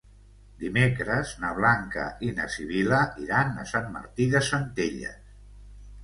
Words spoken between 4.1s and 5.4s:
de Centelles.